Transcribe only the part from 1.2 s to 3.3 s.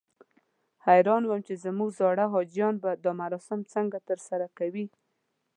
وم چې زموږ زاړه حاجیان به دا